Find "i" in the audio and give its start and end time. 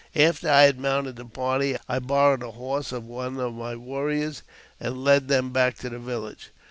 0.49-0.63, 1.87-1.99